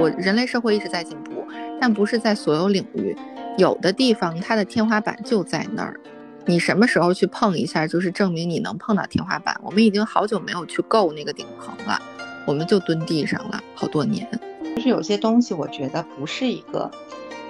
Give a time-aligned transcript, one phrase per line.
[0.00, 1.44] 我人类社会一直在进步，
[1.78, 3.14] 但不是在所有领域，
[3.58, 6.00] 有的地方它的天花板就在那儿，
[6.46, 9.54] 你什么时候去碰一下，就是证明你能碰到天花板。
[9.62, 12.00] 我们已经好久没有去够那个顶棚了，
[12.46, 14.26] 我们就蹲地上了好多年。
[14.74, 16.90] 就是有些东西，我觉得不是一个，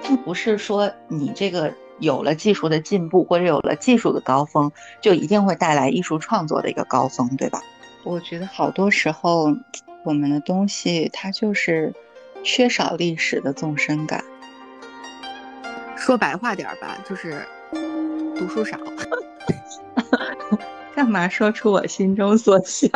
[0.03, 7.61] 它不是说你这个有了技术的进步或者有了技术的高峰，就一定会带来艺术创作的一个高峰，对吧？
[8.03, 9.55] 我觉得好多时候，
[10.03, 11.93] 我们的东西它就是
[12.43, 14.23] 缺少历史的纵深感。
[15.95, 17.45] 说白话点儿吧，就是
[18.37, 18.77] 读书少。
[20.95, 22.91] 干嘛说出我心中所想？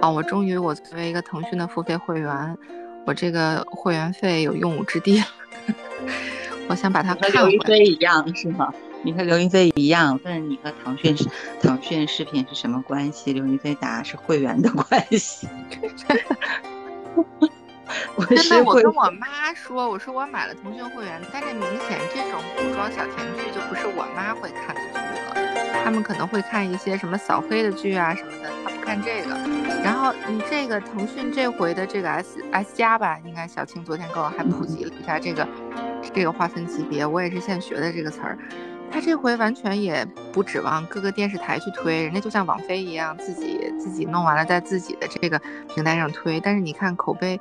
[0.00, 2.56] 哦，我终于，我作为一个腾讯的付费会员，
[3.04, 5.26] 我这个会员费有用武之地了。
[6.68, 8.72] 我想把它和刘亦菲一样，是吗？
[9.04, 11.16] 你和刘亦菲一样，问你和腾讯
[11.60, 13.32] 腾讯视频是什么关系？
[13.32, 15.48] 刘亦菲答是会员的关系。
[15.96, 16.24] 真的，
[18.64, 29.36] 我跟我妈说，我说我买了腾讯会员，但是明显这种古装小甜剧就不是我妈会看的剧了，他们可能会看一些什么扫黑的剧啊什么的，他不看这个。
[29.82, 35.46] 然后你这个腾讯这回的这个 S S 加吧，应该小青昨天跟我还普及了一下这个
[36.14, 38.38] 这个划分级别，我也是现学的这个词儿。
[38.92, 45.40] 他这回完全也不指望各个电视台去推，人家就像网飞一样，自己自己弄完了在自己的这个
[45.74, 46.38] 平台上推。
[46.38, 47.40] 但是你看口碑。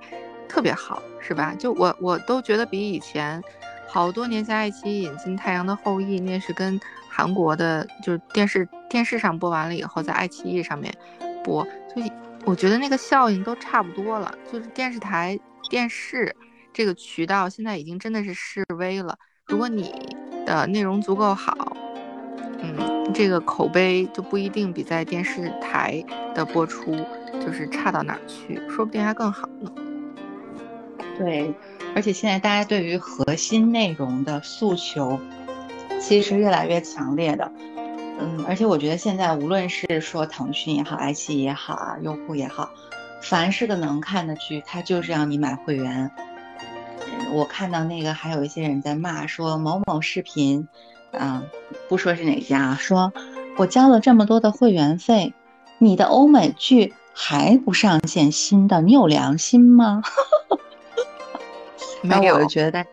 [0.49, 1.55] 特别好，是吧？
[1.57, 3.41] 就我我都觉得比以前
[3.87, 6.77] 好多年前爱奇艺引进《太阳的后裔》，那是跟
[7.07, 10.93] 韩国的，就是电视电视上播完了以后，在爱奇艺上面
[11.41, 12.11] 播，所以
[12.43, 14.29] 我觉得那个效应都差不多了。
[14.51, 16.35] 就是电视台电视
[16.73, 19.17] 这个渠道现在已经真的是示威了。
[19.47, 19.93] 如果你
[20.45, 21.75] 的内容足够好，
[22.59, 26.95] 嗯，这个口碑就不一定比在电视台的播出
[27.39, 29.71] 就是差到哪儿去，说不定还更好呢。
[31.17, 31.53] 对，
[31.95, 35.19] 而且现在大家对于核心内容的诉求，
[35.99, 37.51] 其实越来越强烈的。
[38.19, 42.69] 嗯，而且我觉得现在无论是说腾讯也好，爱奇艺也好啊，优酷也好，
[43.21, 46.09] 凡是个能看的剧，它就是让你买会员。
[47.33, 50.67] 我看到那个还有一些人在骂说某某视频，
[51.11, 51.43] 啊，
[51.87, 53.13] 不说是哪家，说
[53.57, 55.33] 我交了这么多的会员费，
[55.77, 60.03] 你的欧美剧还不上线新的，你有良心吗？
[62.03, 62.85] 没有我就觉得，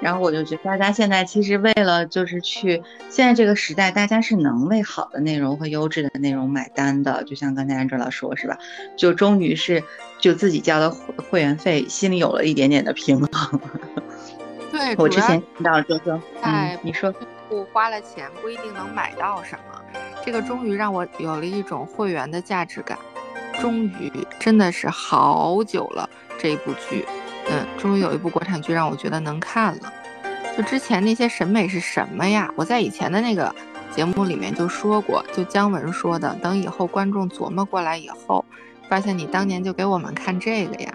[0.00, 7.24] 然后我就觉得大家现在其实为了就是去现在这个时代，大家是能为好的内容和优质的内容买单的。
[7.24, 8.58] 就像刚才 Angela 说，是吧？
[8.96, 9.82] 就终于是
[10.18, 13.60] 就自己交的会员费，心里有了一点点的平衡。
[14.70, 17.12] 对， 我之前听到就说，哎，你说
[17.48, 19.80] 不花了钱不一定能买到什么，
[20.24, 22.98] 这个终于让我有了一种会员的价值感。
[23.60, 24.10] 终于
[24.40, 27.04] 真的是好久了，这一部剧。
[27.50, 29.92] 嗯，终于有一部国产剧让我觉得能看了。
[30.56, 32.50] 就之前那些审美是什么呀？
[32.56, 33.54] 我在以前的那个
[33.90, 38.44] 节目里面就说过，就姜文说的，等以后观众琢磨过来以后，
[38.88, 40.92] 发现你当年就给我们看这个呀。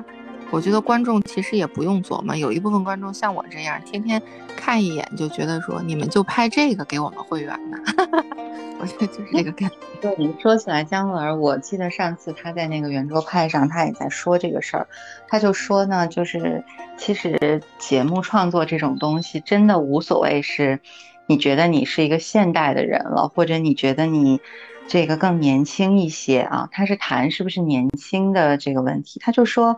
[0.50, 4.22] 我觉得观众其实也不用琢磨，有一部分观众像我这样，天天
[4.56, 7.78] 看一眼就觉得说，你们就拍这个给我们会员呢。
[8.80, 9.76] 我觉得就是这个感觉。
[10.00, 14.88] 对，你说起来姜文，我记得上次他在那个圆桌派上，他也在说这个事儿。
[15.28, 16.64] 他就说呢，就是
[16.98, 20.80] 其实节目创作这种东西，真的无所谓是，
[21.26, 24.40] 你觉得你是一个现代的人了，或者你觉得你
[24.88, 29.20] 这个更年轻一些啊，他是谈是不是年轻的这个问题。
[29.20, 29.78] 他就说。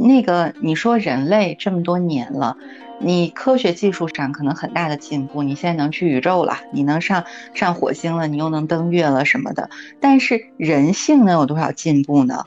[0.00, 2.56] 那个，你说人类这么多年了，
[2.98, 12.44] 你科学技术上可能很大的进步，你现在能去宇宙了，你能上上火星了，你又能登月了什么的，但是人性能有多少进步呢？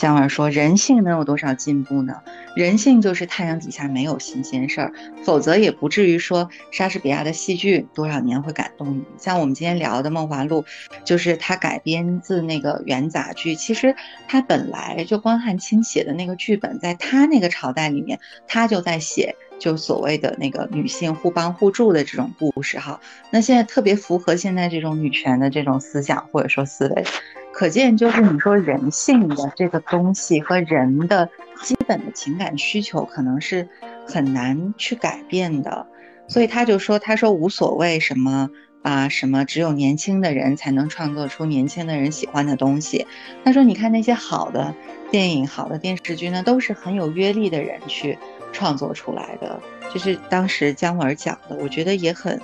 [0.00, 2.22] 姜文说：“人性能有多少进步呢？
[2.56, 9.04] 人性就是太阳底下没有新鲜事儿，否则也不至于说莎士比亚的戏剧多少年会感动你。
[9.18, 10.62] 像我们今天聊的《梦华录》，
[11.04, 13.54] 就是它改编自那个元杂剧。
[13.54, 13.94] 其实
[14.26, 18.18] 它本来就关汉卿写的那个剧本，在他那个朝代里面，
[18.48, 22.98] 他就在写就所谓的那个女性互帮互助的这种故事哈。
[23.30, 27.04] 那现在特别符合现在这种女权的这种思想或者说思维。”
[27.52, 31.28] 可见，就是你说人性的这个东西和人的
[31.62, 33.68] 基本的情感需求，可能是
[34.06, 35.86] 很难去改变的。
[36.26, 38.48] 所以他就说：“他说无所谓什么
[38.82, 43.06] 啊，什么只有年轻的人才能创作出年轻的人喜欢的东西。”
[43.44, 44.74] 他说：“你看那些好的
[45.10, 48.16] 电影、好的电视剧呢，都是很有阅历的人去
[48.52, 49.60] 创作出来的。”
[49.92, 52.40] 就是当时姜文讲的，我觉得也很。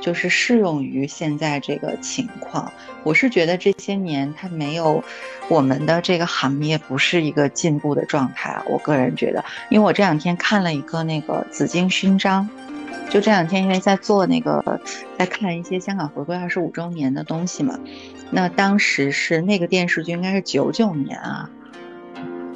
[0.00, 2.70] 就是适用于现在这个情况。
[3.02, 5.02] 我是觉得这些年它没有
[5.48, 8.60] 我们的这个行业不是一个进步的状态。
[8.66, 12.48] 我个人觉得，因为我这两天看了一个那个紫金勋章，
[13.08, 14.80] 就这两天因为在做那个
[15.18, 17.78] 在看一些香港回归二十五周年的东西嘛，
[18.30, 21.48] 那当时是那个电视剧应该是九九年啊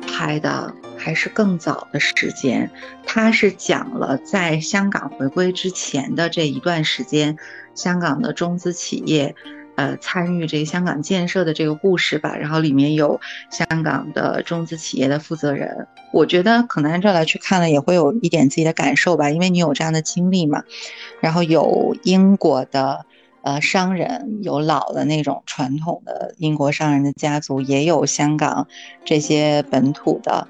[0.06, 0.74] 拍的。
[1.02, 2.70] 还是更早的时间，
[3.04, 7.36] 他是讲了在香港回归之前的这一段时间，
[7.74, 9.34] 香港的中资企业，
[9.74, 12.36] 呃，参与这个香港建设的这个故事吧。
[12.36, 13.20] 然后里面有
[13.50, 20.62] 香港的中资企业的负责人，我觉得可能按照来去看了也会有一点自己的感受吧，因为你有这样的经历嘛。
[21.20, 23.04] 然后有英国的。
[23.44, 28.68] 呃，商人有老的那种传统的英国商人的家族，也有香港
[29.04, 30.46] 这些本土的。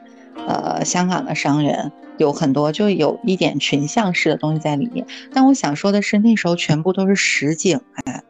[0.47, 5.07] 呃，香港的商人有很多，就有一点群像式的东西在里面。
[5.33, 8.23] 但我想说的是，那时候全部都是实景，哎，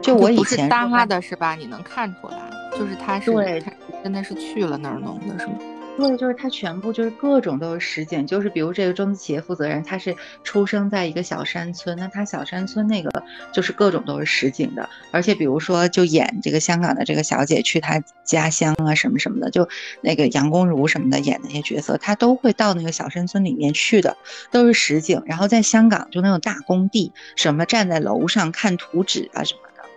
[0.00, 1.54] 就我以前搭的是吧？
[1.54, 2.38] 你能看出来，
[2.78, 3.62] 就是他是对，
[4.02, 5.52] 真的是去了那儿弄的，是吗？
[5.96, 10.14] 对，就是他全部就是各种都是实景，就是比如这个中资企业负责人，他是
[10.44, 13.10] 出生在一个小山村，那他小山村那个
[13.50, 19.66] 就是各种都是实景的，而且比如说就演这个香港的这个小姐去他家乡啊什么什么的，就
[20.02, 24.18] 那个杨恭如什么的演那些角色，他都会到那个小山村里面去的，
[24.50, 25.22] 都是实景。
[25.24, 29.88] 然后在香港就那种大工地，什么站在楼上看图纸啊什么的，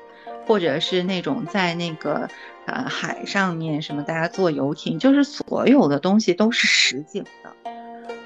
[0.48, 2.30] 或者是那种在那个。
[2.70, 7.52] 呃，海上面什么，大家坐游艇，就是所有的东西都是实景的。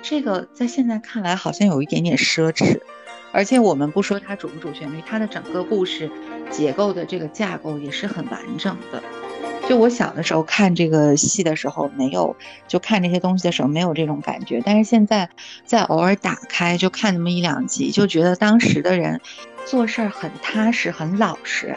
[0.01, 2.79] 这个在现在看来好像有一点点奢侈，
[3.31, 6.11] 而且我们不说它主不主旋律，它的整个故事
[6.51, 9.01] 结构的这个架构也是很完整的。
[9.69, 12.35] 就我小的时候看这个戏的时候，没有
[12.67, 15.29] 就看这些东西的时候没有这种感觉，但是现在
[15.65, 19.21] 在偶尔打开就看那么一两集，就觉得当时的人
[19.65, 21.73] 做事儿很踏实，很老实。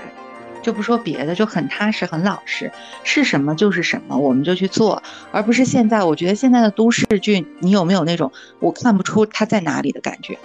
[0.67, 2.69] 就不说别的，就很踏实、很老实，
[3.05, 6.03] 是什么就是什么，我们就去做，而不是现在。
[6.03, 10.37] 我觉得现在的都市剧，你有没有那种我看不出它在哪里的感觉？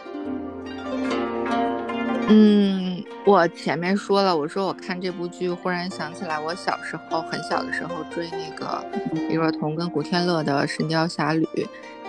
[2.30, 8.86] 嗯，我前面说了，我说我看这部剧，忽然想起来我小时候很小的时候追那个
[9.28, 11.44] 李若彤跟古天乐的《神雕侠侣》，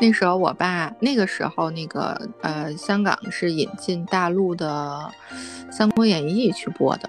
[0.00, 5.11] 那时候我爸那个时候那个呃，香港是引进大陆的
[5.73, 7.08] 《三国演义》去播的。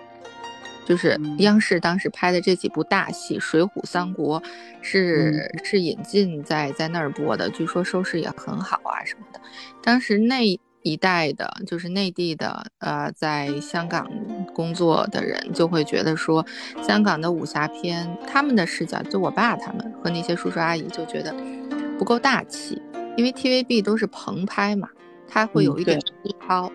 [0.85, 4.41] 就是央视当时拍的这几部大戏《水浒》《三国》，
[4.81, 9.39] 是是引进在在那儿播的，据说收视也很好啊什么的。
[9.81, 10.45] 当时那
[10.81, 14.05] 一代的，就是内地的，呃，在香港
[14.53, 16.45] 工作的人就会觉得说，
[16.81, 21.33] 香港的武侠片，他们的视角，就我爸他们和那些叔叔阿姨就觉得
[21.97, 22.81] 不够大气，
[23.15, 24.89] 因为 TVB 都是棚拍嘛，
[25.25, 26.13] 它会有一点粗
[26.45, 26.69] 糙。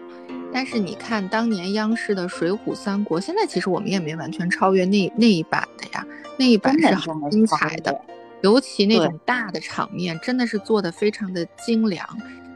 [0.52, 6.04] 但是你看，当年央视的《水浒》《三国》，现在其实我们也没完全超越那那一版的呀，
[6.38, 8.00] 那一版是很精彩的，
[8.42, 12.04] 尤其那种大的场面，真的是做的非常的精良。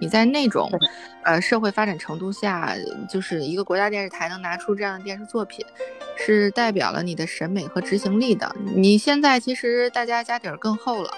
[0.03, 0.69] 你在那种，
[1.23, 2.75] 呃，社会发展程度下，
[3.09, 5.65] 就是一个国家电视台能拿出这样的电视作品，
[6.19, 8.53] 是代表了你的审美和执行力的。
[8.75, 11.11] 你现在其实大家家底儿更厚了。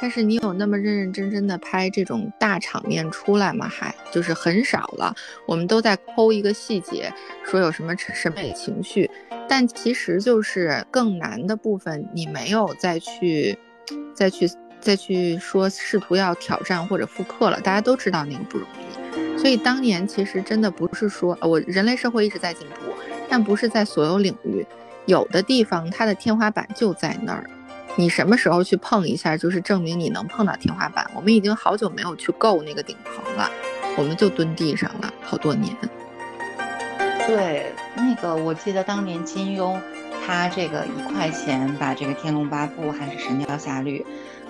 [0.00, 3.68] 但是你有那么认认真真的拍这种大场面出来吗？
[3.68, 5.14] 还就是很少了。
[5.46, 7.12] 我们都在抠一个细节，
[7.44, 9.08] 说有什么审美情绪，
[9.48, 13.56] 但其实就是更难的部分，你没有再去，
[14.12, 14.50] 再去，
[14.82, 17.58] 再去说试图要挑战或者复刻了。
[17.60, 19.38] 大家都知道那个不容易。
[19.38, 22.92] 所以当年其实真的不是说我人类社会一直在进步，
[23.28, 24.66] 但不是在所有领域，
[25.06, 27.48] 有的地方它的天花板就在那儿。
[27.96, 31.10] 你什么时候去碰一下，就是证明你能碰到天花板。
[31.14, 33.50] 我们已经好久没有去够那个顶棚了，
[33.96, 35.76] 我们就蹲地上了好多年。
[37.26, 39.78] 对，那个我记得当年金庸，
[40.24, 44.00] 他这个一块钱把这个《天龙八部》还是《神雕侠侣》，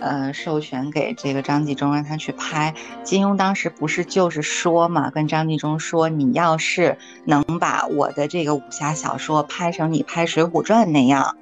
[0.02, 2.74] 呃，授权给这个张纪中让他去拍。
[3.04, 11.36] 金庸当时不是就是说嘛，跟张纪中说，你要是能把我的这个武侠小说拍成你拍《水浒传》那样。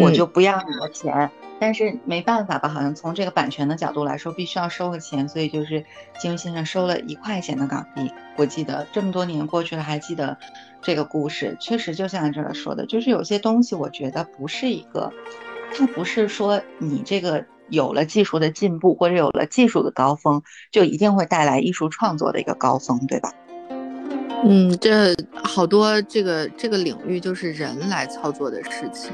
[0.00, 1.28] 我就不要你的钱，
[1.58, 2.68] 但是没办法吧？
[2.68, 5.84] 好像从这个版权的角度来说，必须要收个钱，所以就是
[6.16, 8.08] 金庸先生收了一块钱的港币。
[8.36, 10.38] 我记得这么多年过去了，还记得
[10.80, 11.56] 这个故事。
[11.58, 15.12] 确实就像这说的，就是有些东西，我觉得不是一个，
[15.76, 23.32] 它不是说你这个有了技术的进步或者有了技术的高峰，就一定会带来艺术创作的一个高峰，对吧？
[24.44, 29.12] 嗯，这好多这个这个领域就是人来操作的事情。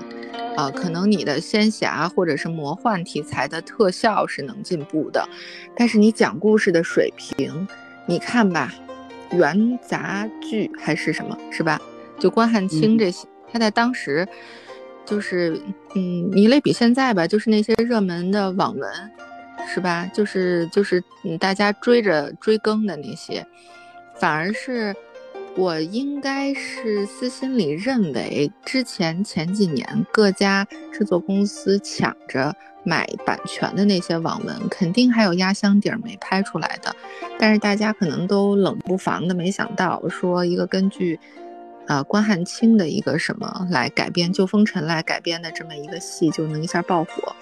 [0.56, 5.28] 啊，可能你的仙侠或者是魔幻题材的特效是能进步的，
[5.76, 7.68] 但是你讲故事的水平，
[8.06, 8.72] 你看吧，
[9.32, 11.78] 元杂剧还是什么，是吧？
[12.18, 14.26] 就关汉卿这些，他在当时
[15.06, 15.58] 就是
[15.94, 18.90] 嗯，一类比现在吧，就是那些热门的网文，
[19.66, 20.04] 是吧？
[20.12, 23.46] 就是就是嗯，大家追着追更的那些，
[24.18, 24.94] 反而是。
[25.58, 36.94] 我应该是私心里认为，之前前几年各家制作公司抢着买版权的那些网文，肯定还有压箱底儿没拍出来的。
[37.38, 41.18] 但是大家可能都冷不防的没想到，说一个根据，
[41.87, 47.35] 呃关汉卿的一个什么来改编《旧风尘》来改编的这么一个戏，就能一下爆火。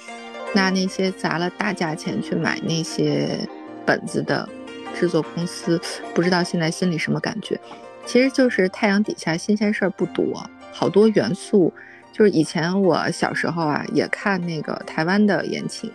[0.54, 3.38] 那那些砸了大价钱去买那些
[3.84, 4.48] 本子的
[4.94, 5.80] 制作公司，
[6.14, 7.58] 不知道现在心里什么感觉？
[8.06, 11.72] 其实就是太阳底下新鲜事儿不多，好多元素。
[12.12, 15.90] 就是以前我小时候啊，也看那个台湾的言情、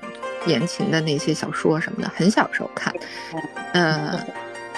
[0.46, 2.94] 言情的那些小说什么的，很小时候看。
[3.72, 4.20] 呃，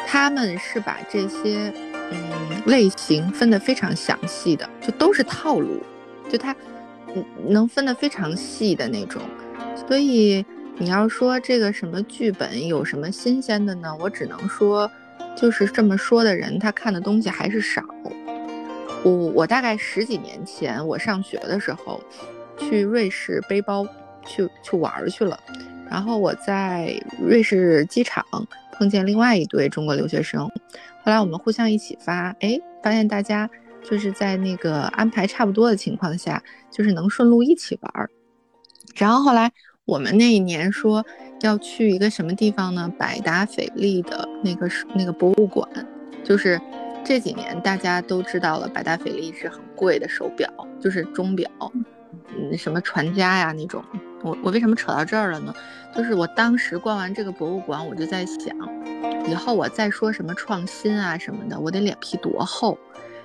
[0.06, 1.74] 他们是把这些
[2.12, 5.82] 嗯类型分得非常详细的，就都是套路，
[6.30, 6.56] 就他
[7.16, 9.22] 嗯能分得非常细的那种。
[9.88, 10.46] 所以
[10.78, 13.96] 你要说这个什么剧本有什么新鲜的呢？
[14.00, 14.90] 我只能说。
[15.34, 17.82] 就是这么说的人，他看的东西还是少。
[19.02, 22.04] 我我大概十几年前，我上学的时候，
[22.60, 23.88] 去瑞士背包
[24.26, 25.40] 去去玩去了。
[25.90, 28.26] 然后我在瑞士机场
[28.74, 30.52] 碰见另外一对中国留学生，
[31.04, 33.50] 后来我们互相一起发，哎，发现大家
[33.84, 38.10] 就是在那个安排差不多的情况下，就是能顺路一起玩儿。
[38.96, 39.52] 然后后来。
[39.84, 41.04] 我们那一年说
[41.42, 42.90] 要去一个什么地方呢？
[43.00, 45.68] 百达翡丽的那个那个博物馆，
[46.24, 46.62] 就是
[47.04, 50.48] 这几年大家都知道了，百达翡丽是很贵的手表，
[50.80, 51.50] 就是钟表，
[52.38, 53.84] 嗯，什么传家呀那种。
[54.22, 55.54] 我我为什么扯到这儿了呢？
[55.94, 58.56] 就是我当时逛完这个博物馆，我就在想，
[59.28, 62.78] 以后我再说什么创新啊什么的，我得脸皮多厚。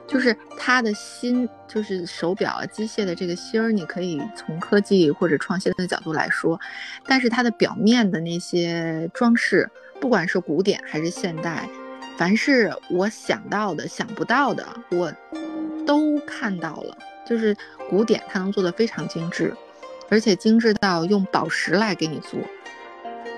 [0.06, 6.60] 就是它的心，就是手表，机械的这个芯儿，你可以从科技或者创新的角度来说，
[7.06, 9.68] 但是它的表面的那些装饰，
[10.00, 11.68] 不管是古典还是现代，
[12.16, 15.12] 凡是我想到的、想不到的，我
[15.84, 16.96] 都看到了。
[17.26, 17.56] 就是
[17.90, 19.52] 古典，它能做的非常精致，
[20.08, 22.38] 而且精致到用宝石来给你做。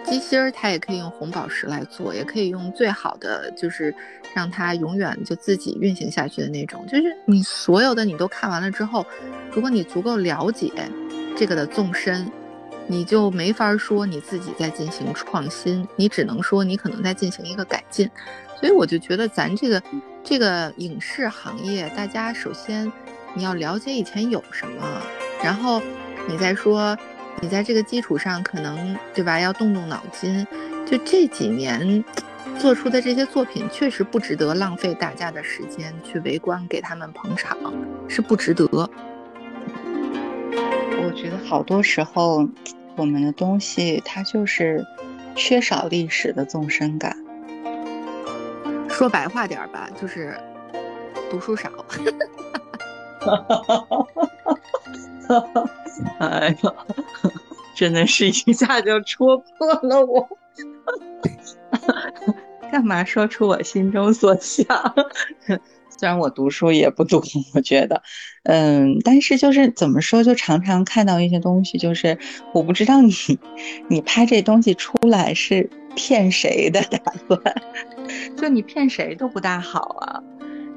[0.08, 3.94] 机芯儿它也可以用红宝石来做，也可以用最好的，就是
[4.34, 6.86] 让它永远就自己运行下去的那种。
[6.86, 9.04] 就是你所有的你都看完了之后，
[9.52, 10.72] 如果你足够了解
[11.36, 12.30] 这个的纵深，
[12.86, 18.10] 你就没法说你自己在进行创新，你只能说你可能在进行一个改进。
[18.58, 19.82] 所以我就觉得咱这个
[20.24, 22.90] 这个影视行业，大家首先
[23.34, 25.02] 你要了解以前有什么，
[25.44, 25.82] 然后
[26.26, 26.96] 你再说。
[27.40, 29.38] 你在这个基础上，可能对吧？
[29.38, 30.46] 要动动脑筋。
[30.86, 32.02] 就这几年
[32.58, 37.56] 做出的这些作品，确实不值得浪费大家的时间去围观，给他们捧场，
[38.08, 38.66] 是不值得。
[41.00, 42.48] 我觉得好多时候，
[42.96, 44.84] 我们的东西它就是
[45.36, 47.16] 缺少历史的纵深感。
[48.88, 50.34] 说白话点儿吧，就是
[51.30, 51.70] 读书少。
[53.36, 54.06] 哈
[56.18, 56.72] 哎呀，
[57.74, 60.28] 真的是一下就戳破了我。
[62.70, 64.66] 干嘛说出我心中所想？
[65.88, 67.20] 虽然我读书也不读，
[67.54, 68.02] 我觉得，
[68.44, 72.16] 嗯，但是就是怎么说，就常常看到一些东西，就是
[72.52, 73.12] 我不知道你，
[73.88, 77.40] 你拍这东西出来是骗谁的打算？
[78.36, 80.22] 就你骗谁都不大好啊。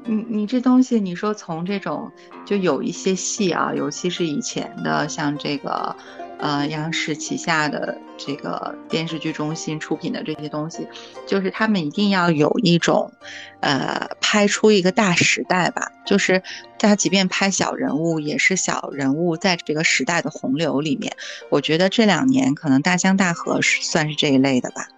[0.04, 2.10] 你你这东西，你说从这种
[2.44, 5.94] 就有一些戏啊，尤其是以前的，像这个，
[6.38, 10.88] 呃，央视旗下的这个电视剧中心出品的这些东西，
[11.26, 13.12] 就是他们一定要有一种，
[13.60, 15.92] 呃，拍出一个大时代吧。
[16.04, 16.42] 就是
[16.80, 21.16] 他即便拍小人物，也是小人物在这个时代的洪流里面。
[21.48, 24.88] 我觉得这两年可能《大江大河》是算是这一类的吧。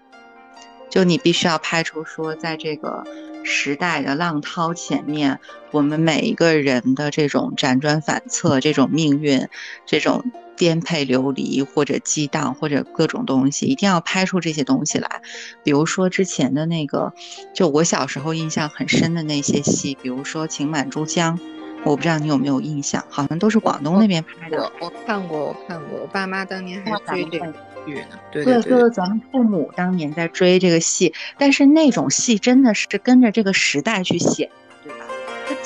[0.89, 3.05] 就你必须要拍出说，在这个
[3.45, 5.39] 时代的浪涛前面，
[5.71, 9.49] 我们每一个人的这种辗转反侧、这种命运、
[9.87, 10.25] 这种
[10.57, 15.21] 颠沛流离或者激荡或者各种东西，一定要拍出这些东西来。
[15.63, 17.13] 比如说之前的那个，
[17.55, 21.39] 就我小时候印象很深的那些戏，比如说《情满珠江》，
[21.85, 24.73] 我不知道你有没有印象，好像都是广东那边拍的。
[24.81, 27.53] 我看过，我看过，我爸妈当年还追这个
[27.87, 28.03] 剧。
[28.33, 34.51] 对，就是咱们父母当年在追这个戏，但是那种戏真的是跟着这个时代去写，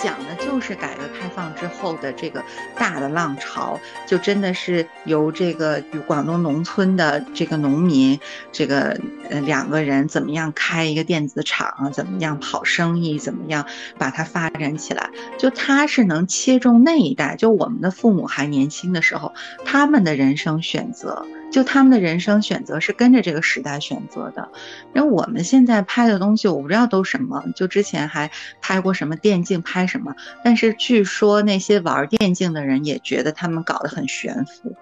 [0.02, 2.42] 讲的就是改革开放之后的这个
[2.76, 8.18] 大的浪潮，就真的是由这个广东农村的这个农民，
[8.52, 13.66] 这个呃两个人怎么样开一个电子厂，怎么样跑生意，怎么样
[13.98, 21.26] 把它发展起来，就他是能切中那一代，就我们的父母还年轻的时候，他们的人生选择。
[21.50, 24.48] 就他们的人生选择是跟着这个时代选择的，
[24.92, 30.14] 那我们现在拍的东西我不知道都什么，就之前还拍过什么电竞拍什么，
[30.44, 34.76] 但是据说那些玩电竞的人也觉得他们搞得很悬浮，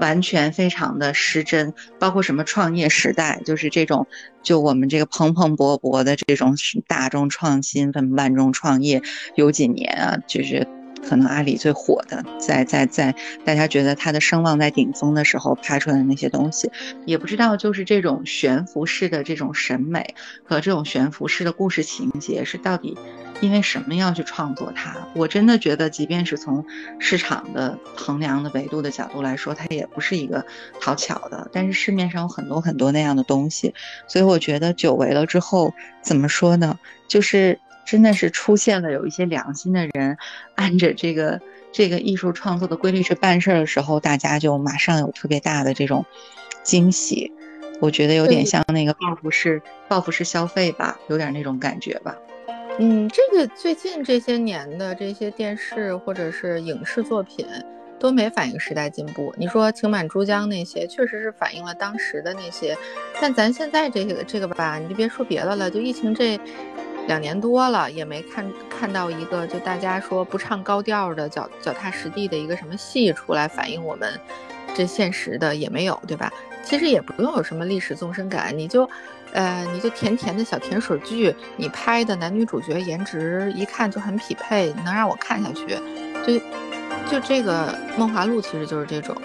[0.00, 4.06] 完全非常的失真，包括什么创业时代，就是这种
[4.42, 6.56] 就我们这个蓬蓬勃勃的这种
[6.88, 9.00] 大众创新、万众创业
[9.36, 10.66] 有几年啊，就是。
[11.08, 13.14] 可能阿里最火的，在在在，
[13.44, 16.70] 大家觉得他的声望在顶峰的时候拍出来的那些东西，
[17.04, 20.14] 也不知道就是这种悬浮式的这种审美
[20.44, 22.96] 和这种悬浮式的故事情节是到底
[23.40, 24.94] 因为什么要去创作它？
[25.14, 26.64] 我真的觉得，即便是从
[26.98, 30.44] 市场的衡量的维度的角度来说，它也不是一个
[30.80, 31.48] 讨巧的。
[31.52, 33.74] 但是市面上有很多很多那样的东西，
[34.06, 36.78] 所以我觉得久违了之后，怎么说呢？
[37.08, 37.58] 就是。
[37.90, 40.16] 真的是出现了有一些良心的人，
[40.54, 41.40] 按着这个
[41.72, 46.06] 这个艺术创作的规律去办事儿的时候，大家就马上有特别大的这种
[46.62, 47.32] 惊喜。
[47.80, 52.16] 我觉得有点像那个报复式报复式消费吧，有点那种感觉吧。
[52.78, 57.44] 嗯，这个最近这些年的这些电视或者是影视作品
[57.98, 59.34] 都没反映时代进步。
[59.36, 62.78] 你说《情满珠江》那些确实是反映了当时的那些，
[63.20, 66.38] 但咱现在这个这个吧，你就别说别的了，就疫情这。
[67.06, 74.08] 两年多了也没看看到一个就大家说不唱高调的脚脚踏实地的一个什么戏出来反映我们
[74.74, 76.32] 这现实的也没有，对吧？
[76.62, 78.88] 其实也不用有什么历史纵深感，你就，
[79.32, 85.76] 呃，你就甜甜的小甜水剧，你拍的男女主角颜值一看就很匹配，能让我看下去。
[86.24, 86.38] 就
[87.10, 89.16] 就这个《梦华录》其实就是这种，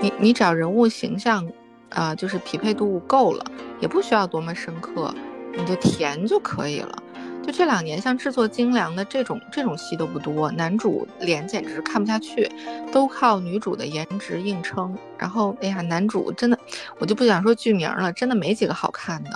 [0.00, 1.46] 你你只要人物形象，
[1.90, 3.44] 啊，就是匹配度够了，
[3.80, 5.14] 也不需要多么深刻，
[5.54, 7.02] 你就甜就可以了。
[7.48, 12.46] 就这两年，像制作精良的这种这种戏都不多，男主脸简直看不下去，
[12.92, 14.94] 都靠女主的颜值硬撑。
[15.16, 16.58] 然后，哎呀，男主真的，
[16.98, 19.30] 我就不想说剧名了，真的没几个好看的，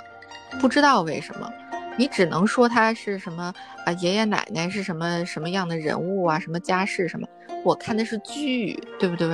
[0.61, 1.51] 不知道为什么。
[1.97, 3.51] 你只能说他是什么
[3.83, 7.27] 啊，爷爷奶奶是什么什么样的人物啊，什么家世什么。
[7.63, 9.27] 我看的是剧，对不对？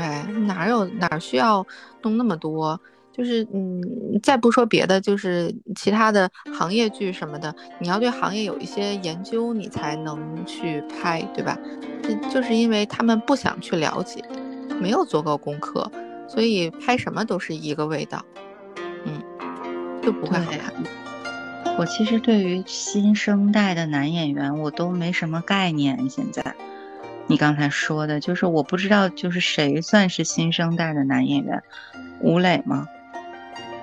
[0.48, 1.68] 哪有哪需要
[2.02, 2.80] 弄那么多？
[3.20, 3.82] 就是嗯，
[4.24, 11.60] 再不说别的，就是其他的行业剧什么的，你要对行业有一些研究，你才能去拍，对吧？
[12.02, 14.24] 这就是因为他们不想去了解，
[14.80, 15.92] 没有做够功课，
[16.30, 18.24] 所以拍什么都是一个味道，
[19.04, 19.22] 嗯，
[20.02, 20.74] 就不会好看。
[21.78, 26.10] 我其实对于新生代的男演员，我都没什么概念。
[26.10, 26.56] 现在，
[27.28, 31.62] 你刚才说的，就是我不知道，就是谁算是新生代的男演员，
[32.22, 32.88] 吴磊吗？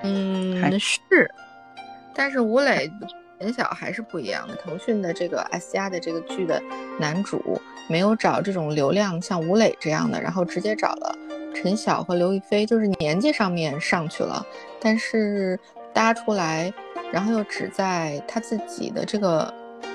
[0.07, 1.29] 嗯，是，
[2.13, 2.89] 但是吴磊、
[3.39, 4.55] 陈晓还是不一样的。
[4.55, 6.61] 腾讯的这个 S 加的这个剧的
[6.99, 11.15] 男主没有找这种流量像吴磊这样的，然后直接找了
[11.53, 14.45] 陈晓和刘亦菲，就是年纪上面上去了，
[14.79, 15.59] 但是
[15.93, 16.73] 搭出来，
[17.11, 19.53] 然后又只在他自己的这个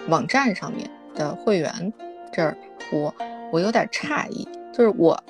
[0.08, 1.92] 网站上面的会员
[2.32, 2.56] 这儿
[2.90, 3.14] 播，
[3.50, 5.20] 我有点诧异，就是我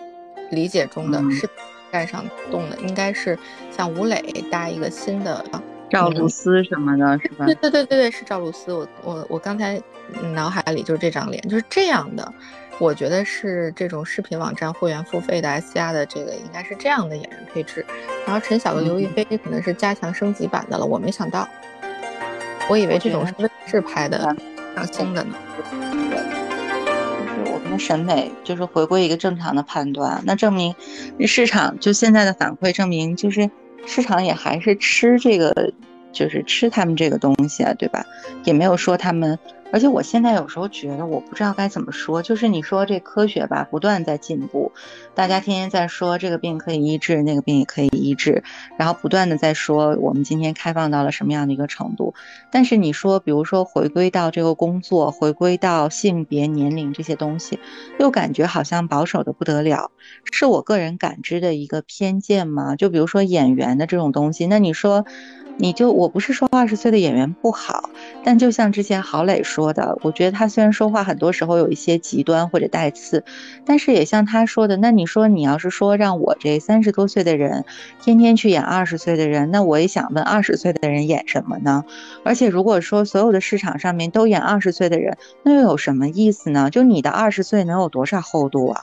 [0.51, 1.49] 理解中的是。
[1.93, 3.39] 站上动的应该是
[3.71, 5.45] 像吴磊搭一个新的
[5.91, 7.45] 赵露思什么的，是吧？
[7.45, 8.73] 对对对对对，是赵露思。
[8.73, 9.79] 我我我刚才
[10.33, 12.33] 脑海里就是这张脸，就是这样的。
[12.79, 17.85] 我觉得是这种视频网站会员付费的 S 加的这个应该是这样的演员配置。
[18.27, 21.47] 然后陈晓和刘亦菲可能是加强升级版的了，我没想到，
[22.71, 24.35] 我以为这种是卫视拍的，
[24.75, 25.35] 上新的呢。
[27.79, 30.75] 审美就是回归一个正常的判断，那证明
[31.27, 33.51] 市场就现在的反馈证明，就是
[33.87, 35.73] 市场也还是吃这个，
[36.13, 38.05] 就是吃他们这个东西啊，对吧？
[38.45, 39.39] 也没有说他们。
[39.73, 42.23] 而且我现在有时候觉得，我不知道该怎么说。
[42.23, 44.71] 就是你说这科学吧，不断在进步，
[45.15, 48.45] 大家天天在说这个病可以医治，那个病也可以医治，
[48.77, 52.13] 然后不断的在说我们今天开放到了什么样的一个程度。
[52.51, 57.59] 但是你说，比如说回归到这个工作，回归到性别、年龄这些东西，
[57.99, 59.91] 又感觉好像保守的不得了。
[60.31, 62.77] 是我个人感知的一个偏见吗？
[62.77, 65.07] 就比如说演员的这种东西，那你说，
[65.57, 67.89] 你就我不是说二十岁的演员不好，
[68.23, 69.62] 但就像之前郝蕾说。
[69.63, 69.97] 说的。
[70.03, 73.25] 我觉得他虽然说话很多时候有一些极端或者带刺，
[73.65, 77.65] 但是也像他说的，那你说你要是说让我这三十多岁的人
[78.01, 81.85] 天天去演二十岁的人，那我也想问二十岁的人演什么呢？
[82.25, 86.71] 而且如果说所有的市场上面都演二十岁的人，那又有什么意思呢？
[86.71, 88.83] 就你的二十岁能有多少厚度啊？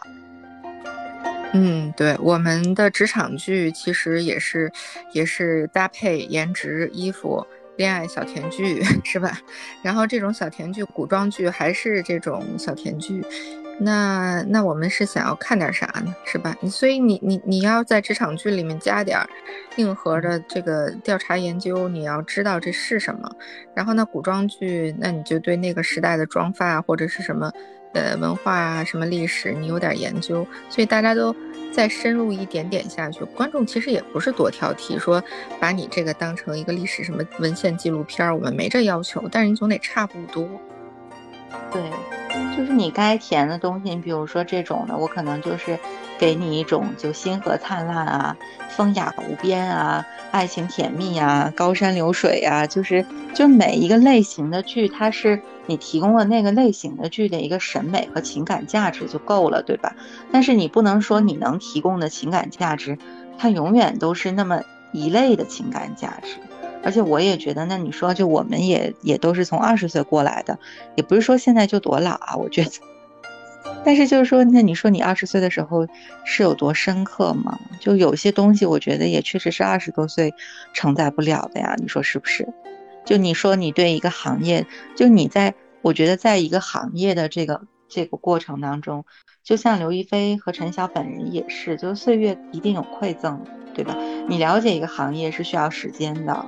[1.52, 4.72] 嗯，对，我们的职场剧其实也是，
[5.14, 7.44] 也是搭配颜值、衣服、
[7.80, 9.40] 恋爱小甜剧， 是吧？
[9.82, 13.24] 然后这种小甜剧、古装剧还是这种小甜剧，
[13.80, 16.14] 那那我们是想要看点啥呢？
[16.26, 16.54] 是吧？
[16.60, 19.18] 你所以你你你要在职场剧里面加点
[19.78, 23.32] 硬核的这个调查研究，你要知道这是什么。
[23.74, 27.50] 然后那，古装剧，那你就对那个时代的妆发或者是什么。
[27.94, 31.36] 呃，文化啊，什么历史，你有点研究，所以大家都
[31.72, 33.24] 再深入一点点下去。
[33.36, 35.24] 观众其实也不是多挑剔，说
[35.60, 40.48] 把你这个当成一个历史什么文献纪录片，我们没这要求，但是你总得差不多。
[41.72, 41.82] 对，
[42.56, 45.76] 就是你该填的东西，你比如说这种的，我可能就是
[46.20, 48.38] 给你一种就星河灿烂啊，
[48.70, 55.42] 风雅无边啊，爱情甜蜜啊，高山流水啊，就是就每一个类型的剧，它是。
[55.70, 59.96] 你提供了那个类型的剧的一个审美和情感价值就够了，对吧？
[60.32, 62.98] 但是你不能说你能提供的情感价值，
[63.38, 66.40] 它永远都是那么一类的情感价值。
[66.82, 70.58] 而且我也觉得，那你说就我们也也都是从二十岁过来的，
[70.96, 72.72] 也不是说现在就多老啊，我觉得。
[73.84, 75.86] 但是就是说，那你说你二十岁的时候
[76.24, 77.60] 是有多深刻吗？
[77.80, 80.34] 就有些东西，我觉得也确实是二十多岁
[80.74, 82.48] 承载不了的呀，你说是不是？
[83.10, 89.04] 就你说你对一个行业，就你在，我觉得在一个行业的这个这个过程当中，
[89.44, 93.42] 就像刘亦菲和陈晓本人也是，就是岁月一定有馈赠，
[93.74, 93.98] 对吧？
[94.28, 96.46] 你了解一个行业是需要时间的，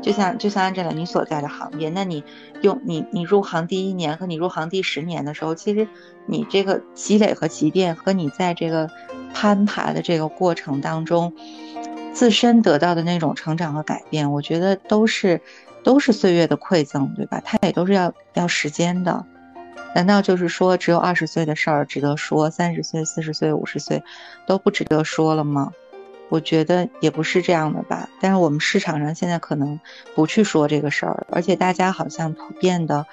[0.00, 2.24] 就像就像按照你所在的行业，那你
[2.62, 5.86] 用你你入行第一年和你入行第十年的时候，其实
[6.24, 8.88] 你这个积累和积淀和你在这个
[9.34, 11.34] 攀爬的这个过程当中，
[12.14, 15.42] 自身得到的那种成长和改变，我觉得都是。
[15.82, 17.40] 都是岁月的馈赠，对吧？
[17.44, 19.24] 它也都是要要时间的。
[19.94, 24.02] 难道就是说只有二十岁的事儿值得说，三十岁、四十岁、五十岁
[24.46, 25.72] 都不值得说了吗？
[26.28, 28.08] 我觉得也不是这样的吧。
[28.20, 29.80] 但是我们市场上现在可能
[30.14, 33.04] 不去说这个事儿，而且大家好像普遍的，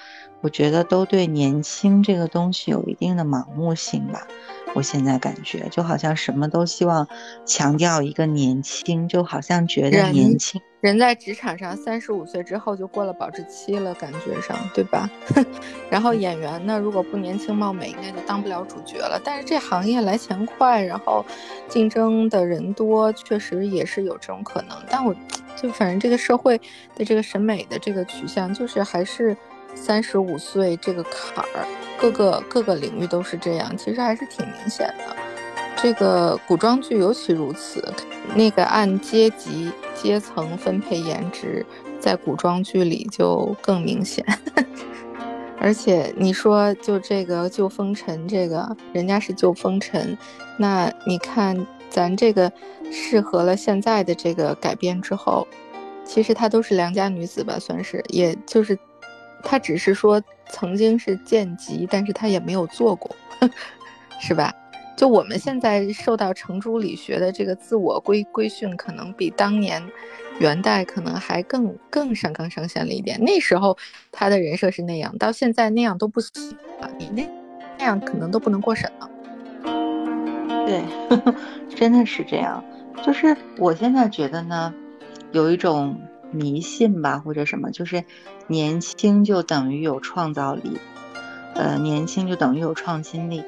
[0.47, 4.25] 我觉得都对年轻这个东西有一定的盲目性吧。
[4.73, 7.05] 我现在感觉就好像什么都希望
[7.45, 15.09] 强调一个年轻，就好像觉得年轻人在职场上三十五岁之后就过了保质期了，感觉上对吧？
[15.91, 19.19] 然后演员呢，如果不年轻貌美，应该就当不了主角了。
[19.21, 21.25] 但是这行业来钱快，然后
[21.67, 24.77] 竞争的人多，确实也是有这种可能。
[24.89, 25.13] 但我
[25.61, 26.57] 就反正这个社会
[26.95, 29.35] 的这个审美的这个取向，就是还是。
[29.79, 31.65] 三十五岁这个坎儿，
[31.97, 35.15] 各个各个领域都是这样，其实还是挺明显的。
[35.79, 37.93] 这个古装剧尤其如此，
[38.35, 41.65] 那个按阶级阶层分配颜值，
[41.99, 44.25] 在古装剧里就更明显。
[45.59, 50.17] 而且你说就这个救风尘，这个人家是救风尘，
[50.57, 52.51] 那你看咱这个
[52.91, 55.47] 适合了现在的这个改编之后，
[56.03, 58.77] 其实她都是良家女子吧，算是，也就是。
[59.43, 63.15] 他只是说曾经是剑籍，但是他也没有做过，
[64.19, 64.53] 是吧？
[64.95, 69.83] 就我们现在受到程朱理学的这个自我规规训，可能比当年
[70.39, 73.23] 元代可能还更更上纲上线了一点。
[73.23, 73.77] 那时候
[74.11, 77.29] 他的人设是那样，到现在那样都不行了，你那
[77.77, 79.09] 那样可能都不能过审了。
[80.65, 80.83] 对，
[81.75, 82.63] 真的是这样。
[83.05, 84.73] 就是我现在觉得呢，
[85.31, 85.95] 有一种。
[86.31, 88.03] 迷信吧，或者什么，就是
[88.47, 90.77] 年轻就等于有创造力，
[91.55, 93.43] 呃，年轻就等于有创新力，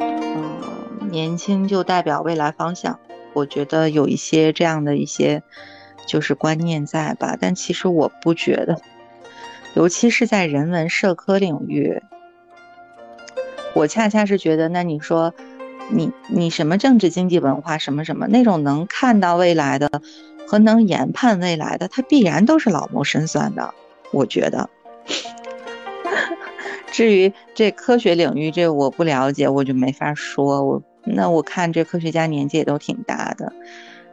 [0.00, 2.98] 嗯，年轻就代表未来方向。
[3.32, 5.42] 我觉得有一些这样的一些
[6.06, 8.76] 就是观念在吧，但其实我不觉得，
[9.74, 12.00] 尤其是在人文社科领域，
[13.74, 15.34] 我恰恰是觉得，那你说
[15.90, 19.90] 你你什么政治经济文化什么什么那种能看到未来的。
[20.46, 23.74] 和能研判未来的，他必然都是老谋深算的。
[24.12, 24.68] 我觉得，
[26.92, 30.62] 至于这科学领域，这我不了解，我就没法说。
[30.62, 33.52] 我那我看这科学家年纪也都挺大的，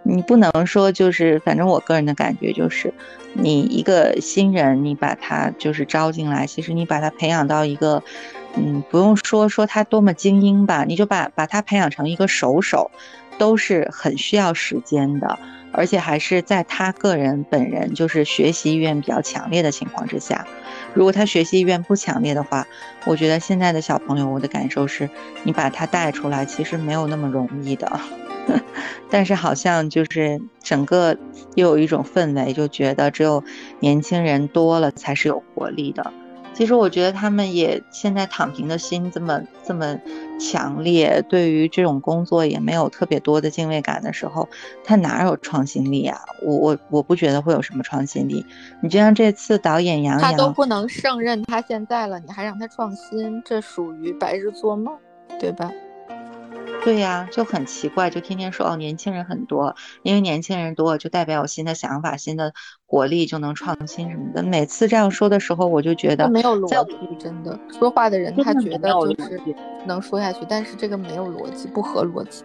[0.04, 2.94] 你不能说就是，反正我个人的感觉就是，
[3.34, 8.02] 你一个新人，你把他就是招进来，其实你把他培养到一个，
[8.56, 12.90] 嗯，不用说说他多么精英吧，你就把把他培养成一个熟手，
[13.38, 15.38] 都是很需要时间的。
[15.72, 20.46] 而且还是在他个人本人就是学习意愿比较强烈的情况之下。
[20.94, 22.68] 如果他学习意愿不强烈的话，
[23.06, 25.10] 我觉得现在的小朋友，我的感受是，
[25.44, 28.00] 你把他带出来其实没有那么容易的。
[29.10, 31.18] 但是好像就是整个
[31.56, 33.44] 又有一种氛围，就觉得只有
[33.80, 36.12] 年轻人多了才是有活力的。
[36.54, 39.98] 其实我觉得他们也现在躺平的心这么这么
[40.40, 44.48] 强烈，对于这种工作也没有特别多的敬畏感的时候，
[44.84, 46.20] 他哪有创新力啊？
[46.44, 48.46] 我我我不觉得会有什么创新力。
[48.82, 54.96] 你就像这次导演杨洋，他都不能胜任他现在了，你还让他创新，这属于白日做梦，
[55.40, 55.72] 对吧？
[56.84, 62.54] 对呀，就很奇怪，就天天说哦，年轻人很多，因为年轻人多，就代表有新的想法、新的
[62.88, 64.42] 活力，就能创新什么的。
[64.44, 69.40] 每次这样说的时候，我就觉得没有逻辑，真的说话的人他觉得就是
[69.86, 72.44] 能说下去，但是这个没有逻辑，不合逻辑。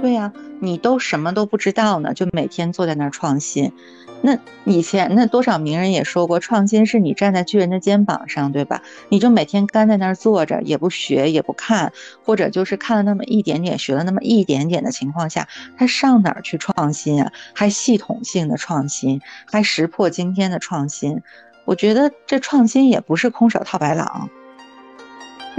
[0.00, 3.72] 对呀，你都什么都不知道呢，就每天坐在那儿创新。
[4.20, 8.82] 那以前那多少名人也说过，创新是你站在巨人的肩膀上，对吧？
[9.08, 11.92] 你就每天干在那儿坐着，也不学也不看，
[12.24, 17.32] 或者就是看了那么一点点，学了那么一点点的情况下，他上哪儿去创新啊？
[17.54, 21.22] 还系统性的创新，还石破惊天的创新？
[21.64, 24.30] 我觉得这创新也不是空手套白狼。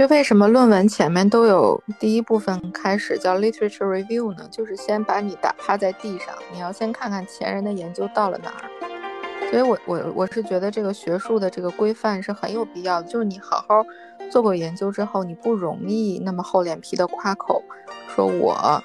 [0.00, 4.48] 就为什么论文前面都有第一部分开始叫 literature review 呢？
[4.50, 9.50] 就是先把你打趴在地上，你要先看看前人的研究到了哪儿。
[9.50, 13.08] 所以我我我是觉得这个学术的这个规范是很有必要的。
[13.08, 13.84] 就是你好好
[14.30, 17.62] 做过研究之后，你不容易那么厚脸皮的夸口，
[18.08, 18.82] 说我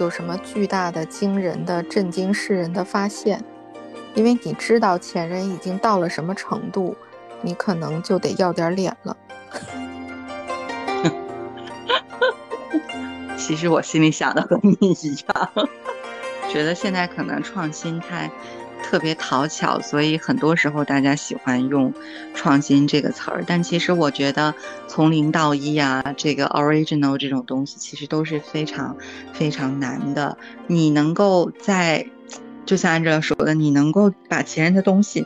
[0.00, 3.40] 有什么巨大的、惊人的、震惊世人的发现，
[4.16, 6.96] 因为你知道前人已经到了什么程度，
[7.40, 9.16] 你可能就得要点脸了。
[13.46, 15.50] 其实我心里想的和你一样，
[16.52, 18.28] 觉得现在可能创新太
[18.82, 21.94] 特别讨巧，所以很多时候大家喜欢用
[22.34, 23.44] “创新”这个词儿。
[23.46, 24.52] 但其实我觉得
[24.88, 28.96] 从零到一啊，这个 original 这种东西其实都是非常
[29.32, 30.36] 非常难的。
[30.66, 32.04] 你能够在，
[32.64, 35.24] 就像安哲说的，你能够把前人的东西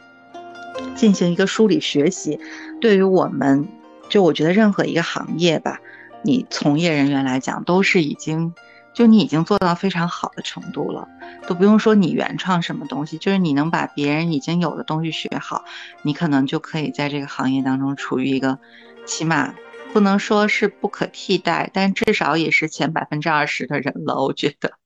[0.94, 2.38] 进行一个梳理学习，
[2.83, 3.66] 对于我们，
[4.11, 5.80] 就我觉得任何一个行业吧。
[6.22, 8.54] 你从业人员来讲，都是已经，
[8.92, 11.09] 就你已经做到非常好的程度了，
[11.46, 15.64] 都不用说你原创什么东西，就是你能把别人已经有的东西学好，
[16.02, 18.59] 你可能就可以在这个行业当中处于一个，
[19.06, 19.54] 起码
[19.92, 24.80] 不能说是不可替代，但至少也是前百分之二十的人了，我觉得。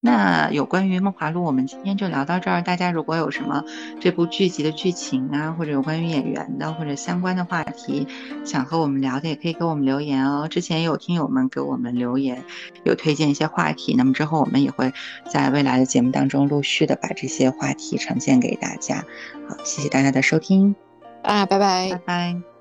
[0.00, 2.62] 那有关于《梦华录》，我们今天就聊到这儿。
[2.62, 3.64] 大家如果有什么
[3.98, 8.06] 这部剧集的剧情啊，或者有关于演员的，或者相关的话题，
[8.44, 10.46] 想和我们聊的，也可以给我们留言哦。
[10.46, 12.44] 之前也有听友们给我们留言，
[12.84, 14.92] 有推荐一些话题，那么之后我们也会
[15.28, 19.04] 在未来的节目当中陆续的把这些话题呈现给大家。
[19.48, 20.76] 好，谢谢大家的收听，
[21.22, 22.57] 啊，拜拜，拜拜。